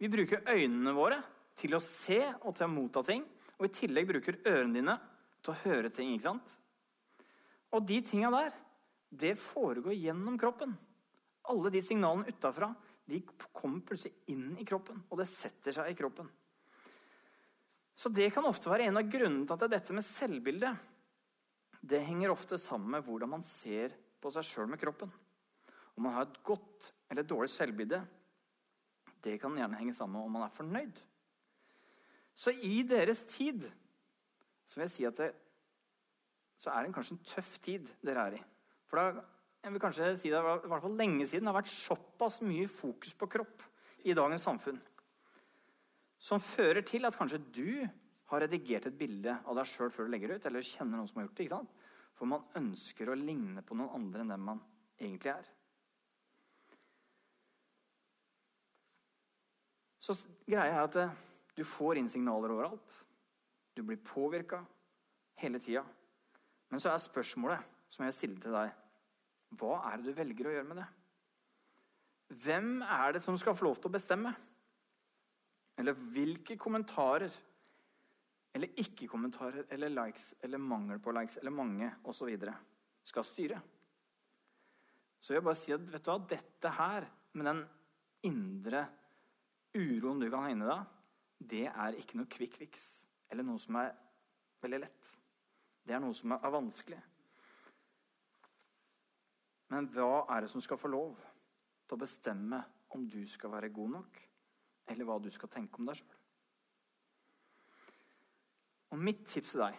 Vi 0.00 0.08
bruker 0.10 0.48
øynene 0.48 0.94
våre 0.96 1.20
til 1.60 1.76
å 1.76 1.82
se 1.82 2.22
og 2.40 2.54
til 2.56 2.66
å 2.66 2.72
motta 2.72 3.02
ting. 3.06 3.26
Og 3.60 3.68
i 3.68 3.74
tillegg 3.76 4.08
bruker 4.08 4.40
ørene 4.48 4.80
dine 4.80 4.94
til 5.44 5.52
å 5.52 5.58
høre 5.60 5.92
ting. 5.92 6.14
ikke 6.14 6.24
sant? 6.24 6.54
Og 7.76 7.84
de 7.86 8.00
tinga 8.06 8.32
der, 8.32 8.56
det 9.12 9.36
foregår 9.38 9.92
gjennom 9.92 10.40
kroppen. 10.40 10.72
Alle 11.52 11.70
de 11.70 11.84
signalene 11.84 12.32
utafra 12.32 12.72
kommer 13.52 13.84
plutselig 13.84 14.16
inn 14.32 14.56
i 14.56 14.64
kroppen, 14.64 15.04
og 15.12 15.20
det 15.20 15.28
setter 15.28 15.76
seg 15.76 15.92
i 15.92 15.98
kroppen. 15.98 16.30
Så 17.94 18.08
det 18.08 18.30
kan 18.34 18.48
ofte 18.48 18.72
være 18.72 18.88
en 18.88 18.98
av 18.98 19.10
grunnene 19.10 19.44
til 19.46 19.54
at 19.54 19.70
dette 19.70 19.94
med 19.94 20.06
selvbildet 20.06 20.93
det 21.84 22.00
henger 22.06 22.32
ofte 22.32 22.58
sammen 22.60 22.94
med 22.94 23.04
hvordan 23.04 23.30
man 23.36 23.44
ser 23.44 23.92
på 24.22 24.32
seg 24.32 24.46
sjøl 24.46 24.70
med 24.72 24.80
kroppen. 24.80 25.10
Om 25.94 26.06
man 26.06 26.16
har 26.16 26.26
et 26.26 26.38
godt 26.46 26.90
eller 27.12 27.26
dårlig 27.28 27.50
selvbilde, 27.52 28.00
det 29.24 29.36
kan 29.40 29.56
gjerne 29.56 29.78
henge 29.78 29.94
sammen 29.96 30.16
med 30.16 30.28
om 30.28 30.36
man 30.38 30.46
er 30.46 30.54
fornøyd. 30.54 31.02
Så 32.34 32.54
i 32.66 32.82
deres 32.88 33.22
tid 33.30 33.66
så 34.64 34.78
vil 34.78 34.86
jeg 34.86 34.94
si 34.94 35.06
at 35.08 35.20
det, 35.20 35.28
så 36.58 36.72
er 36.72 36.86
det 36.86 36.94
kanskje 36.96 37.18
en 37.18 37.28
tøff 37.28 37.52
tid 37.62 37.92
dere 38.04 38.24
er 38.30 38.38
i. 38.38 38.42
For 38.88 39.00
da, 39.00 39.24
jeg 39.64 39.74
vil 39.74 39.82
kanskje 39.84 40.10
si 40.18 40.32
det 40.32 40.40
i 40.40 40.72
hvert 40.72 40.82
fall 40.86 40.98
lenge 40.98 41.28
siden 41.28 41.46
det 41.46 41.52
har 41.52 41.60
vært 41.60 41.72
såpass 41.72 42.40
mye 42.44 42.66
fokus 42.70 43.14
på 43.18 43.28
kropp 43.36 43.64
i 44.04 44.16
dagens 44.16 44.44
samfunn 44.48 44.80
som 46.24 46.40
fører 46.40 46.80
til 46.86 47.04
at 47.04 47.16
kanskje 47.18 47.40
du 47.52 47.84
har 48.34 48.44
redigert 48.44 48.86
et 48.90 48.98
bilde 48.98 49.34
av 49.44 49.58
deg 49.58 49.68
sjøl 49.68 49.92
før 49.94 50.06
du 50.06 50.14
legger 50.14 50.30
det 50.30 50.38
ut, 50.38 50.46
eller 50.50 50.66
kjenner 50.66 51.00
noen 51.00 51.10
som 51.10 51.20
har 51.20 51.28
gjort 51.28 51.36
det. 51.38 51.46
ikke 51.46 51.56
sant? 51.56 51.74
For 52.14 52.30
man 52.30 52.46
ønsker 52.60 53.10
å 53.10 53.18
ligne 53.18 53.64
på 53.66 53.76
noen 53.78 53.96
andre 53.98 54.22
enn 54.22 54.32
den 54.34 54.44
man 54.46 54.62
egentlig 55.00 55.32
er. 55.34 55.50
Så 60.04 60.16
greia 60.44 60.68
er 60.68 60.82
at 60.84 60.96
eh, 61.00 61.14
du 61.56 61.62
får 61.64 61.98
inn 61.98 62.10
signaler 62.12 62.52
overalt. 62.52 62.96
Du 63.74 63.82
blir 63.82 64.02
påvirka 64.04 64.60
hele 65.40 65.60
tida. 65.62 65.84
Men 66.70 66.82
så 66.82 66.92
er 66.92 67.00
spørsmålet 67.00 67.72
som 67.94 68.04
jeg 68.04 68.16
stiller 68.16 68.42
til 68.42 68.54
deg, 68.54 68.74
hva 69.54 69.78
er 69.88 70.00
det 70.00 70.10
du 70.10 70.18
velger 70.18 70.50
å 70.50 70.54
gjøre 70.56 70.68
med 70.68 70.80
det? 70.82 70.86
Hvem 72.44 72.70
er 72.82 73.14
det 73.14 73.22
som 73.22 73.36
skal 73.38 73.56
få 73.56 73.68
lov 73.68 73.78
til 73.78 73.90
å 73.90 73.94
bestemme? 73.94 74.32
Eller 75.78 75.96
hvilke 76.14 76.56
kommentarer 76.58 77.32
eller 78.54 78.80
ikke-kommentarer 78.80 79.66
eller 79.74 79.92
likes 79.92 80.32
eller 80.46 80.62
mangel 80.62 81.00
på 81.02 81.14
likes 81.14 81.40
eller 81.40 81.54
mange 81.54 81.90
osv. 82.06 82.30
skal 83.02 83.26
styre? 83.26 83.60
Så 85.20 85.32
jeg 85.32 85.40
vil 85.40 85.48
bare 85.48 85.58
si 85.58 85.72
at 85.74 85.88
vet 85.88 86.04
du 86.04 86.10
hva, 86.12 86.18
dette 86.28 86.70
her, 86.78 87.06
med 87.34 87.48
den 87.48 87.62
indre 88.28 88.84
uroen 89.74 90.20
du 90.20 90.28
kan 90.30 90.44
ha 90.44 90.52
inni 90.52 90.68
deg, 90.68 90.90
det 91.44 91.64
er 91.66 91.98
ikke 91.98 92.20
noe 92.20 92.30
quick 92.30 92.54
fix 92.60 92.84
eller 93.32 93.46
noe 93.46 93.58
som 93.58 93.80
er 93.80 93.90
veldig 94.62 94.80
lett. 94.84 95.14
Det 95.84 95.96
er 95.96 96.02
noe 96.04 96.14
som 96.16 96.36
er 96.36 96.52
vanskelig. 96.54 97.00
Men 99.72 99.88
hva 99.90 100.26
er 100.30 100.44
det 100.44 100.52
som 100.52 100.62
skal 100.62 100.78
få 100.78 100.92
lov 100.92 101.16
til 101.88 101.96
å 101.96 102.00
bestemme 102.04 102.60
om 102.94 103.08
du 103.10 103.24
skal 103.28 103.52
være 103.56 103.72
god 103.74 103.96
nok, 103.96 104.20
eller 104.92 105.08
hva 105.08 105.18
du 105.18 105.30
skal 105.34 105.50
tenke 105.50 105.80
om 105.80 105.88
deg 105.88 105.98
sjøl? 105.98 106.20
Og 108.94 109.00
mitt 109.02 109.24
tips 109.26 109.56
til 109.56 109.64
deg, 109.64 109.78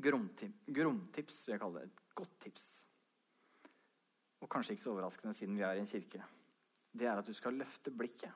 gromtips 0.00 1.42
vil 1.44 1.52
jeg 1.52 1.60
kalle 1.60 1.82
det, 1.82 1.90
et 1.90 2.14
godt 2.16 2.36
tips, 2.40 2.68
og 4.40 4.48
kanskje 4.48 4.76
ikke 4.76 4.86
så 4.86 4.94
overraskende 4.94 5.36
siden 5.36 5.58
vi 5.58 5.66
er 5.66 5.76
i 5.76 5.82
en 5.82 5.90
kirke, 5.90 6.22
det 6.96 7.06
er 7.06 7.20
at 7.20 7.28
du 7.28 7.36
skal 7.36 7.58
løfte 7.60 7.92
blikket. 7.92 8.32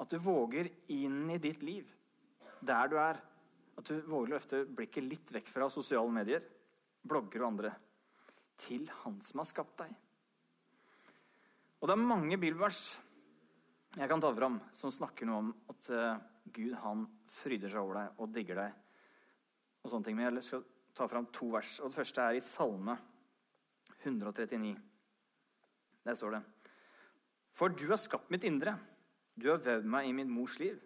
At 0.00 0.10
du 0.10 0.16
våger 0.18 0.70
inn 0.90 1.28
i 1.30 1.38
ditt 1.38 1.62
liv, 1.62 1.90
der 2.64 2.90
du 2.90 2.96
er. 2.98 3.20
At 3.74 3.90
du 3.90 4.00
våger 4.06 4.32
å 4.32 4.34
løfte 4.36 4.62
blikket 4.66 5.06
litt 5.06 5.30
vekk 5.34 5.50
fra 5.50 5.68
sosiale 5.70 6.10
medier, 6.14 6.42
blogger 7.04 7.44
og 7.44 7.50
andre, 7.52 7.74
til 8.58 8.86
Han 9.02 9.20
som 9.26 9.42
har 9.42 9.50
skapt 9.50 9.76
deg. 9.82 9.94
Og 11.82 11.90
det 11.90 11.94
er 11.94 12.06
mange 12.08 12.38
bibelvers 12.38 12.94
jeg 13.94 14.10
kan 14.10 14.22
ta 14.22 14.30
fram 14.34 14.56
som 14.74 14.90
snakker 14.90 15.28
noe 15.28 15.40
om 15.42 15.50
at 15.70 15.88
eh, 15.94 16.22
Gud 16.54 16.72
han 16.82 17.04
fryder 17.30 17.70
seg 17.70 17.82
over 17.84 18.00
deg 18.00 18.22
og 18.22 18.32
digger 18.34 18.58
deg. 18.58 18.72
og 19.82 19.90
sånne 19.90 20.08
ting. 20.08 20.16
Men 20.18 20.34
jeg 20.34 20.46
skal 20.48 20.64
ta 20.94 21.06
fram 21.10 21.28
to 21.30 21.50
vers. 21.52 21.76
og 21.80 21.90
Det 21.90 21.98
første 22.00 22.22
er 22.22 22.38
i 22.38 22.42
Salme 22.42 22.96
139. 24.02 24.74
Der 26.04 26.14
står 26.18 26.36
det 26.36 26.42
For 27.54 27.68
du 27.68 27.86
har 27.88 28.00
skapt 28.02 28.30
mitt 28.34 28.44
indre. 28.44 28.74
Du 29.34 29.48
har 29.50 29.62
vevd 29.62 29.86
meg 29.86 30.08
i 30.08 30.16
min 30.16 30.30
mors 30.30 30.58
liv. 30.58 30.80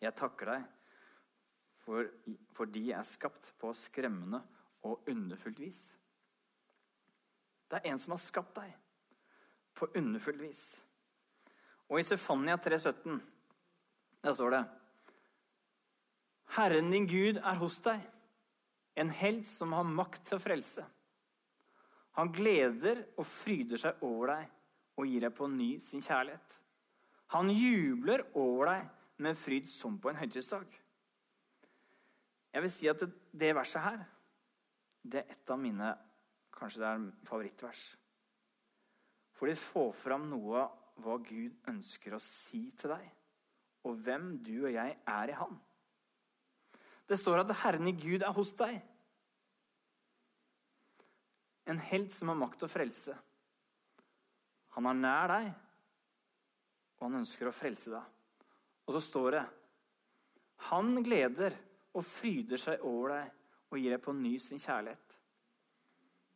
Jeg 0.00 0.16
takker 0.16 0.48
deg 0.54 0.64
for, 1.82 2.08
fordi 2.56 2.88
jeg 2.88 2.98
er 2.98 3.06
skapt 3.06 3.52
på 3.60 3.72
skremmende 3.76 4.40
og 4.88 5.04
underfullt 5.10 5.60
vis. 5.60 5.82
Det 7.68 7.78
er 7.80 7.92
en 7.92 8.00
som 8.00 8.16
har 8.16 8.22
skapt 8.22 8.56
deg 8.56 8.72
på 9.76 9.88
underfullt 9.96 10.42
vis. 10.42 10.64
Og 11.90 12.00
i 12.00 12.06
Sefania 12.06 12.56
3,17 12.56 13.20
der 14.22 14.34
står 14.36 14.54
det 14.54 14.62
Herren 16.56 16.90
din 16.92 17.06
Gud 17.08 17.38
er 17.40 17.56
hos 17.58 17.78
deg, 17.82 18.00
en 19.00 19.10
helt 19.22 19.48
som 19.48 19.72
har 19.72 19.88
makt 19.88 20.26
til 20.28 20.36
å 20.36 20.42
frelse. 20.42 20.84
Han 22.18 22.28
gleder 22.34 23.00
og 23.16 23.24
fryder 23.24 23.80
seg 23.80 24.02
over 24.04 24.34
deg 24.34 24.50
og 25.00 25.08
gir 25.08 25.24
deg 25.24 25.32
på 25.36 25.48
ny 25.48 25.70
sin 25.80 26.04
kjærlighet. 26.04 26.58
Han 27.32 27.48
jubler 27.56 28.26
over 28.36 28.68
deg 28.68 28.90
med 29.24 29.38
fryd 29.40 29.70
som 29.72 29.96
på 29.96 30.12
en 30.12 30.20
høytidsdag. 30.20 30.66
Jeg 32.52 32.64
vil 32.66 32.74
si 32.74 32.90
at 32.92 33.00
det, 33.00 33.54
verset 33.56 33.80
her, 33.80 34.02
det 35.02 35.22
er 35.22 35.32
et 35.32 35.52
av 35.52 35.60
mine 35.60 35.94
Kanskje 36.52 36.82
det 36.82 36.88
er 36.92 37.06
favorittvers. 37.26 37.80
For 39.34 39.48
de 39.48 39.54
får 39.58 39.88
fram 39.96 40.28
noe 40.30 40.66
hva 41.00 41.16
Gud 41.24 41.68
ønsker 41.70 42.14
å 42.14 42.22
si 42.22 42.66
til 42.78 42.92
deg, 42.92 43.04
og 43.88 43.98
hvem 44.04 44.36
du 44.44 44.54
og 44.66 44.72
jeg 44.74 44.96
er 45.08 45.32
i 45.32 45.38
Han. 45.38 45.58
Det 47.08 47.18
står 47.18 47.42
at 47.42 47.54
Herren 47.64 47.88
i 47.90 47.96
Gud 47.96 48.22
er 48.22 48.34
hos 48.36 48.52
deg. 48.58 48.78
En 51.72 51.80
helt 51.90 52.14
som 52.14 52.30
har 52.30 52.38
makt 52.38 52.64
og 52.66 52.72
frelse. 52.72 53.14
Han 54.76 54.88
er 54.88 54.98
nær 54.98 55.32
deg, 55.32 55.50
og 56.98 57.06
han 57.08 57.20
ønsker 57.20 57.50
å 57.50 57.54
frelse 57.54 57.92
deg. 57.92 58.06
Og 58.86 58.96
så 58.96 59.02
står 59.04 59.36
det 59.36 59.42
Han 60.70 60.94
gleder 61.04 61.54
og 61.92 62.04
fryder 62.06 62.60
seg 62.60 62.84
over 62.88 63.16
deg 63.16 63.72
og 63.72 63.80
gir 63.80 63.94
deg 63.94 64.02
på 64.04 64.14
ny 64.16 64.36
sin 64.40 64.60
kjærlighet. 64.60 65.18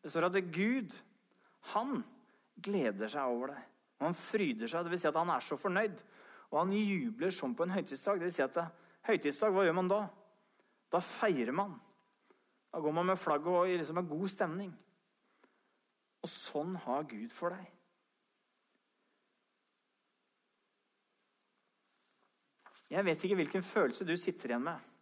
Det 0.03 0.13
står 0.13 0.29
at 0.29 0.37
Gud, 0.55 0.93
han 1.73 1.99
gleder 2.63 3.11
seg 3.11 3.33
over 3.33 3.53
deg. 3.55 3.65
Og 3.99 4.09
han 4.09 4.17
fryder 4.17 4.71
seg, 4.71 4.87
dvs. 4.87 5.03
Si 5.03 5.11
at 5.11 5.19
han 5.19 5.33
er 5.33 5.45
så 5.45 5.59
fornøyd. 5.61 6.01
Og 6.53 6.59
han 6.61 6.73
jubler 6.77 7.35
som 7.35 7.55
på 7.57 7.67
en 7.67 7.75
høytidsdag. 7.75 8.21
Vil 8.23 8.35
si 8.35 8.45
at 8.45 8.57
det, 8.59 8.67
høytidsdag, 9.09 9.55
hva 9.55 9.67
gjør 9.67 9.79
man 9.79 9.93
da? 9.93 10.01
Da 10.93 11.03
feirer 11.03 11.55
man. 11.57 11.77
Da 12.73 12.83
går 12.83 12.95
man 12.95 13.09
med 13.11 13.21
flagget 13.21 13.53
og 13.53 13.71
i 13.71 13.79
liksom 13.79 14.03
en 14.03 14.11
god 14.11 14.29
stemning. 14.31 14.75
Og 16.23 16.31
sånn 16.31 16.77
har 16.85 17.09
Gud 17.09 17.33
for 17.33 17.57
deg. 17.57 17.73
Jeg 22.91 23.03
vet 23.03 23.25
ikke 23.27 23.41
hvilken 23.41 23.65
følelse 23.67 24.07
du 24.07 24.15
sitter 24.21 24.53
igjen 24.53 24.69
med 24.69 24.93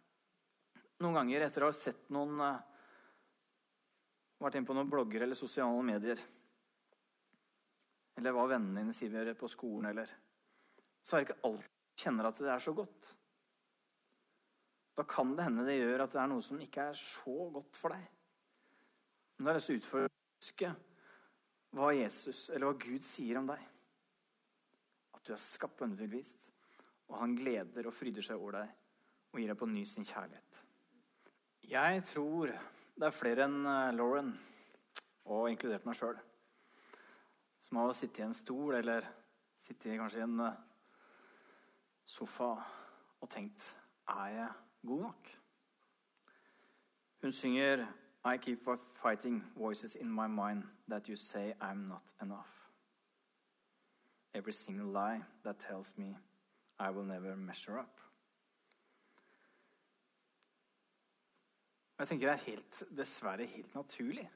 noen 1.03 1.17
ganger 1.19 1.45
etter 1.45 1.65
å 1.65 1.69
ha 1.69 1.75
sett 1.75 2.07
noen 2.13 2.39
uh, 2.39 2.55
Vært 4.41 4.57
inn 4.59 4.65
på 4.67 4.75
noen 4.75 4.89
blogger 4.91 5.23
eller 5.23 5.37
sosiale 5.39 5.79
medier. 5.87 6.19
Eller 8.15 8.35
hva 8.35 8.47
vennene 8.49 8.83
dine 8.83 8.95
sier 8.95 9.33
på 9.37 9.49
skolen, 9.51 9.89
eller 9.91 10.11
Så 11.05 11.15
er 11.15 11.21
det 11.21 11.29
ikke 11.29 11.47
alltid 11.47 11.69
du 11.69 12.01
kjenner 12.01 12.27
at 12.27 12.39
det 12.41 12.49
er 12.51 12.63
så 12.63 12.73
godt. 12.75 13.11
Da 14.95 15.03
kan 15.07 15.35
det 15.35 15.45
hende 15.45 15.65
det 15.67 15.77
gjør 15.77 16.05
at 16.05 16.15
det 16.15 16.21
er 16.21 16.31
noe 16.31 16.43
som 16.43 16.59
ikke 16.63 16.89
er 16.89 16.97
så 16.97 17.35
godt 17.53 17.77
for 17.77 17.93
deg. 17.93 18.07
Men 19.35 19.45
da 19.45 19.51
har 19.51 19.59
jeg 19.59 19.61
lyst 19.61 19.69
til 19.69 19.75
å 19.75 19.83
utfordre 19.83 20.09
å 20.09 20.41
huske 20.41 20.73
hva 21.75 21.91
Jesus 21.95 22.41
eller 22.49 22.71
hva 22.71 22.81
Gud 22.85 23.05
sier 23.05 23.39
om 23.39 23.47
deg. 23.51 23.63
At 25.15 25.23
du 25.27 25.33
er 25.35 25.41
skapt 25.41 25.77
på 25.79 25.87
undervist 25.87 26.49
og 27.09 27.19
han 27.21 27.35
gleder 27.37 27.87
og 27.87 27.95
fryder 27.95 28.25
seg 28.25 28.39
over 28.41 28.61
deg 28.61 28.71
og 29.33 29.41
gir 29.41 29.51
deg 29.51 29.59
på 29.59 29.69
ny 29.69 29.83
sin 29.87 30.07
kjærlighet. 30.07 30.61
Jeg 31.65 32.03
tror 32.07 32.53
det 32.95 33.07
er 33.07 33.15
flere 33.15 33.45
enn 33.47 33.57
eh, 33.67 33.95
Lauren, 33.97 34.31
og 35.25 35.49
inkludert 35.49 35.85
meg 35.87 35.97
sjøl, 35.97 36.17
som 37.65 37.81
av 37.81 37.89
å 37.89 37.97
sitte 37.97 38.21
i 38.21 38.25
en 38.27 38.35
stol 38.37 38.75
eller 38.77 39.05
sitte 39.57 39.97
kanskje 39.97 40.21
i 40.21 40.25
en 40.25 40.41
eh, 40.45 40.57
sofa 42.05 42.51
og 43.21 43.29
tenkt 43.31 43.71
Er 44.05 44.27
jeg 44.35 44.49
god 44.85 44.99
nok? 45.07 45.29
Hun 47.23 47.31
synger 47.33 47.87
I 48.25 48.37
keep 48.37 48.61
fighting 49.01 49.41
voices 49.55 49.95
in 49.95 50.09
my 50.09 50.27
mind 50.27 50.63
that 50.89 51.09
you 51.09 51.15
say 51.15 51.53
I'm 51.61 51.85
not 51.87 52.13
enough. 52.21 52.69
Every 54.33 54.53
single 54.53 54.91
lie 54.91 55.21
that 55.43 55.59
tells 55.59 55.97
me 55.97 56.15
i 56.79 56.89
will 56.89 57.05
never 57.05 57.35
measure 57.35 57.79
up. 57.79 58.01
Jeg 61.99 62.07
tenker 62.07 62.27
Det 62.27 62.33
er 62.33 62.51
helt, 62.51 62.83
dessverre 62.97 63.45
helt 63.45 63.75
naturlig 63.75 64.29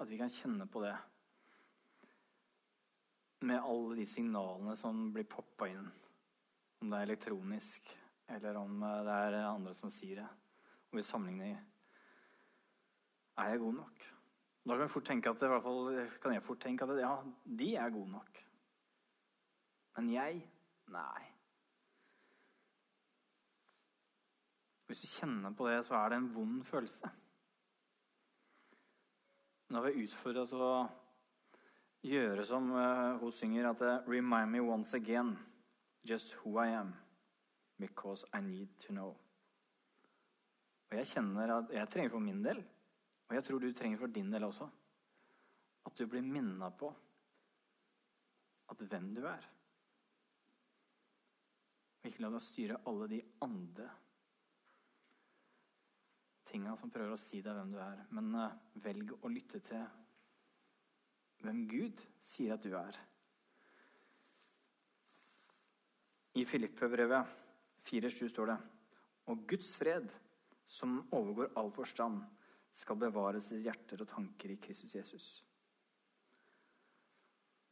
at 0.00 0.10
vi 0.10 0.16
kan 0.16 0.30
kjenne 0.30 0.66
på 0.66 0.82
det. 0.84 0.96
Med 3.46 3.62
alle 3.62 4.00
de 4.00 4.06
signalene 4.10 4.74
som 4.78 5.06
blir 5.14 5.28
poppa 5.30 5.68
inn. 5.70 5.86
Om 6.82 6.90
det 6.90 6.98
er 6.98 7.08
elektronisk, 7.08 7.92
eller 8.34 8.58
om 8.58 8.82
det 8.82 9.14
er 9.14 9.38
andre 9.44 9.74
som 9.76 9.92
sier 9.92 10.20
det. 10.22 10.28
Og 10.90 10.98
vi 10.98 11.06
sammenligner 11.06 11.62
Er 13.36 13.50
jeg 13.52 13.60
god 13.60 13.74
nok? 13.74 14.04
Da 14.66 14.74
kan, 14.74 14.82
jeg 14.82 14.90
fort 14.90 15.04
tenke 15.06 15.30
at, 15.30 15.42
hvert 15.46 15.62
fall, 15.62 15.90
kan 16.22 16.32
jeg 16.34 16.42
fort 16.42 16.60
tenke 16.64 16.86
at 16.88 16.98
ja, 16.98 17.12
de 17.44 17.74
er 17.78 17.92
gode 17.94 18.10
nok. 18.10 18.40
Men 19.96 20.08
jeg? 20.10 20.40
Nei. 20.90 21.22
Hvis 24.86 25.04
du 25.04 25.06
kjenner 25.10 25.54
på 25.54 25.68
det, 25.68 25.78
så 25.86 25.94
er 25.98 26.08
det 26.08 26.18
en 26.18 26.34
vond 26.34 26.64
følelse. 26.64 27.10
Men 29.66 29.76
da 29.76 29.82
vil 29.84 29.96
jeg 29.96 30.08
utfordre 30.08 30.46
til 30.46 30.62
å 30.62 30.74
gjøre 32.06 32.44
som 32.46 32.70
uh, 32.74 33.18
hun 33.20 33.32
synger, 33.34 33.70
at 33.70 33.82
det, 33.82 33.94
Remind 34.08 34.52
me 34.52 34.60
once 34.60 34.94
again 34.96 35.36
just 36.06 36.36
who 36.40 36.58
I 36.62 36.68
am, 36.76 36.94
because 37.78 38.26
I 38.32 38.40
need 38.40 38.78
to 38.86 38.92
know. 38.92 39.16
Og 40.86 40.96
jeg 41.00 41.06
kjenner 41.16 41.50
at 41.56 41.72
jeg 41.74 41.90
trenger 41.90 42.14
for 42.14 42.22
min 42.22 42.44
del, 42.44 42.62
og 43.26 43.34
jeg 43.34 43.44
tror 43.44 43.58
du 43.58 43.72
trenger 43.72 43.98
for 43.98 44.06
din 44.14 44.30
del 44.32 44.46
også, 44.46 44.68
at 45.86 45.98
du 45.98 46.06
blir 46.06 46.22
minna 46.22 46.70
på 46.70 46.92
at 48.70 48.82
hvem 48.90 49.12
du 49.14 49.22
er. 49.26 49.50
Og 52.02 52.10
ikke 52.10 52.22
la 52.22 52.30
deg 52.30 52.42
styre 52.42 52.80
alle 52.86 53.08
de 53.10 53.20
andre 53.42 53.90
tinga 56.46 56.76
som 56.78 56.90
prøver 56.94 57.14
å 57.16 57.18
si 57.18 57.42
deg 57.42 57.56
hvem 57.58 57.72
du 57.74 57.78
er. 57.82 58.02
Men 58.14 58.34
uh, 58.38 58.58
velg 58.82 59.16
å 59.18 59.30
lytte 59.32 59.58
til 59.66 59.82
hvem 61.44 61.64
Gud 61.68 62.02
sier 62.22 62.56
at 62.56 62.64
du 62.64 62.74
er. 62.78 62.96
I 66.36 66.44
Filippe-brevet 66.44 67.36
4.7 67.86 68.28
står 68.28 68.52
det 68.52 68.56
Og 69.32 69.46
Guds 69.48 69.76
fred, 69.78 70.10
som 70.66 70.98
overgår 71.14 71.52
all 71.56 71.70
forstand, 71.72 72.20
skal 72.76 72.98
bevares 73.00 73.50
i 73.54 73.62
hjerter 73.64 74.02
og 74.02 74.10
tanker 74.10 74.52
i 74.52 74.58
Kristus 74.60 74.94
Jesus. 74.94 75.28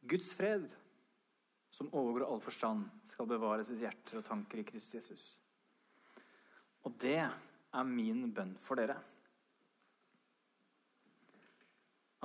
Guds 0.01 0.33
fred, 0.37 0.65
som 1.69 1.91
overgår 1.93 2.25
all 2.25 2.41
forstand, 2.41 2.87
skal 3.09 3.29
bevares 3.29 3.69
i 3.69 3.79
hjerter 3.81 4.19
og 4.19 4.25
tanker 4.25 4.61
i 4.61 4.65
Kristus 4.67 4.95
Jesus. 4.97 5.25
Og 6.85 6.97
det 7.01 7.19
er 7.21 7.83
min 7.89 8.29
bønn 8.33 8.55
for 8.57 8.79
dere. 8.79 8.97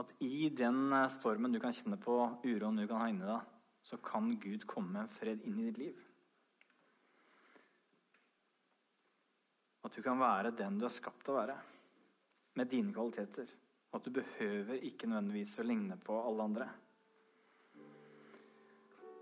At 0.00 0.12
i 0.24 0.48
den 0.56 0.92
eh, 0.96 1.08
stormen 1.12 1.52
du 1.52 1.60
kan 1.60 1.74
kjenne 1.76 1.98
på, 2.00 2.16
uroen 2.46 2.78
du 2.80 2.86
kan 2.88 3.02
ha 3.02 3.08
inni 3.10 3.26
deg, 3.26 3.56
så 3.84 3.98
kan 4.04 4.30
Gud 4.40 4.66
komme 4.68 4.94
med 4.94 5.04
en 5.04 5.12
fred 5.12 5.42
inn 5.48 5.58
i 5.60 5.66
ditt 5.68 5.80
liv. 5.80 6.06
At 9.84 9.96
du 9.96 10.02
kan 10.04 10.20
være 10.20 10.52
den 10.56 10.78
du 10.80 10.86
er 10.86 10.92
skapt 10.92 11.24
til 11.24 11.34
å 11.34 11.40
være, 11.40 11.56
med 12.60 12.70
dine 12.70 12.92
kvaliteter. 12.94 13.52
Og 13.90 13.98
At 13.98 14.06
du 14.06 14.14
behøver 14.20 14.84
ikke 14.86 15.08
nødvendigvis 15.10 15.58
å 15.60 15.66
ligne 15.66 15.96
på 16.00 16.18
alle 16.20 16.46
andre. 16.46 16.68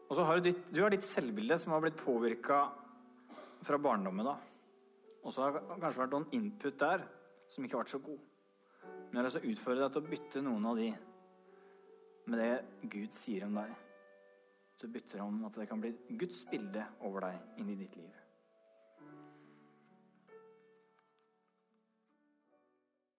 Og 0.09 0.17
så 0.17 0.25
har 0.25 0.39
du, 0.39 0.49
ditt, 0.49 0.61
du 0.73 0.83
har 0.83 0.93
ditt 0.93 1.07
selvbilde 1.07 1.59
som 1.61 1.75
har 1.75 1.83
blitt 1.85 2.01
påvirka 2.01 2.63
fra 3.65 3.79
barndommen. 3.83 4.27
da. 4.27 4.37
Og 5.23 5.35
så 5.35 5.45
har 5.45 5.57
det 5.57 5.65
kanskje 5.69 6.03
vært 6.05 6.17
noen 6.17 6.35
input 6.39 6.79
der 6.81 7.05
som 7.49 7.65
ikke 7.65 7.77
har 7.77 7.85
vært 7.85 7.97
så 7.97 8.05
god. 8.05 8.28
Men 9.09 9.17
jeg 9.17 9.21
har 9.21 9.29
lyst 9.29 9.41
til 9.41 9.53
utfordre 9.55 9.85
deg 9.85 9.95
til 9.95 10.05
å 10.05 10.11
bytte 10.13 10.45
noen 10.45 10.67
av 10.69 10.81
de 10.81 10.89
med 12.29 12.43
det 12.43 12.89
Gud 12.93 13.15
sier 13.17 13.47
om 13.47 13.57
deg. 13.57 13.75
Så 14.79 14.91
bytter 14.93 15.25
om 15.25 15.41
at 15.49 15.57
det 15.59 15.67
kan 15.71 15.81
bli 15.83 15.95
Guds 16.21 16.45
bilde 16.51 16.85
over 17.09 17.25
deg 17.29 17.63
inn 17.63 17.73
i 17.73 17.79
ditt 17.79 17.97
liv. 17.99 18.13